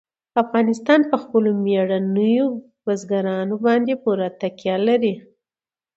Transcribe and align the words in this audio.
افغانستان 0.43 0.99
په 1.09 1.17
خپلو 1.23 1.49
مېړنیو 1.65 2.47
بزګانو 2.85 3.55
باندې 3.65 3.93
پوره 4.03 4.27
تکیه 4.41 4.77
لري. 4.87 5.13